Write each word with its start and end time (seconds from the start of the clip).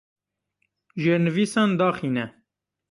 Jêrnivîsan 1.01 1.69
daxîne. 1.79 2.25